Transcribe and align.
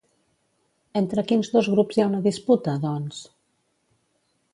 Entre 1.01 1.23
quins 1.31 1.51
dos 1.55 1.69
grups 1.73 1.99
hi 1.99 2.03
ha 2.05 2.07
una 2.13 2.21
disputa, 2.29 2.73
doncs? 2.87 3.21